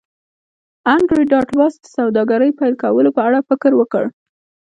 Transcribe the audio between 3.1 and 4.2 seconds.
په اړه فکر وکړ